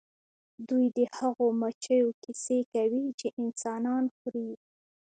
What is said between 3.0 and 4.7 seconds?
چې انسانان خوري